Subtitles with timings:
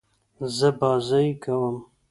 [0.57, 1.75] زه بازۍ کوم.